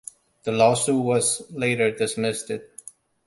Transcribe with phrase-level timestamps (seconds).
[0.45, 2.49] The lawsuit was later dismissed.